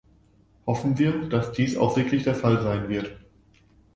Hoffen 0.65 0.97
wir, 0.97 1.29
dass 1.29 1.51
dies 1.51 1.77
auch 1.77 1.95
wirklich 1.95 2.23
der 2.23 2.33
Fall 2.33 2.59
sein 2.63 2.89
wird. 2.89 3.15